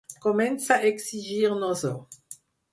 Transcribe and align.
Comença 0.21 0.77
a 0.77 0.87
exigir-nos-ho. 0.93 1.95